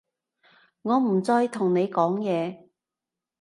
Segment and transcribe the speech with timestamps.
[0.81, 2.67] 我唔再同你講嘢